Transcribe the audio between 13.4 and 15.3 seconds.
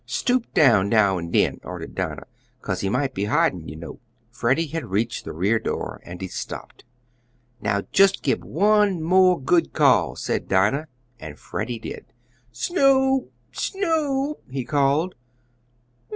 Snoop!" he called.